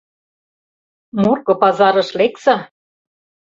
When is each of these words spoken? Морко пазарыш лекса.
Морко 1.21 1.53
пазарыш 1.61 2.09
лекса. 2.19 2.55